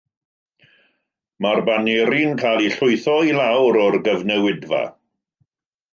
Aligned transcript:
Mae'r 1.45 1.61
baneri'n 1.67 2.33
cael 2.41 2.65
eu 2.69 2.73
llwytho 2.79 3.19
i 3.29 3.37
lawr 3.41 3.81
o'r 3.85 3.99
gyfnewidfa. 4.09 4.85